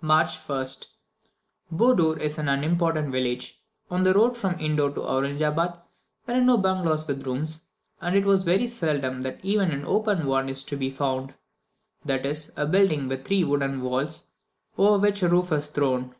[0.00, 0.86] March 1st.
[1.72, 3.60] Bodur is an unimportant village.
[3.86, 5.80] Upon the road from Indor to Auranjabad,
[6.26, 7.64] there are no bungalows with rooms,
[8.00, 11.34] and it is very seldom that even an open one is to be found
[12.04, 14.26] that is, a building with three wooden walls,
[14.78, 16.14] over which a roof is thrown.